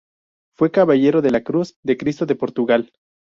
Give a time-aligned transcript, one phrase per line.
[0.57, 2.91] Fue caballero de la cruz de Cristo de Portugal.